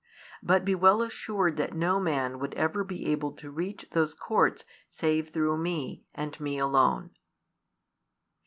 [0.41, 4.65] But be well assured that no man would ever be able to reach those courts
[4.89, 7.11] save through Me, and Me alone."